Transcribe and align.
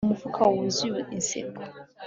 Umufuka 0.05 0.41
wuzuye 0.51 1.01
inseko 1.15 1.61